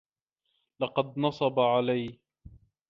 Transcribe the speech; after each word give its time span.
لقد 0.81 1.17
نصبا 1.19 1.63
عليّ. 1.63 2.19